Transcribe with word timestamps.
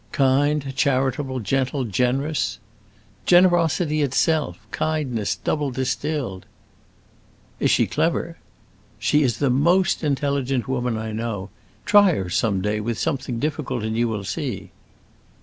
"Kind, 0.13 0.75
charitable, 0.75 1.41
gentle, 1.41 1.83
generous?" 1.85 2.57
"Generosity 3.27 4.01
itself; 4.01 4.57
kindness 4.71 5.35
double 5.35 5.69
distilled!" 5.69 6.47
"Is 7.59 7.69
she 7.69 7.85
clever?" 7.85 8.37
"She 8.97 9.21
is 9.21 9.37
the 9.37 9.51
most 9.51 10.03
intelligent 10.03 10.67
woman 10.67 10.97
I 10.97 11.11
know. 11.11 11.51
Try 11.85 12.13
her, 12.15 12.31
some 12.31 12.61
day, 12.63 12.79
with 12.79 12.97
something 12.97 13.37
difficult, 13.37 13.83
and 13.83 13.95
you 13.95 14.07
will 14.07 14.23
see." 14.23 14.71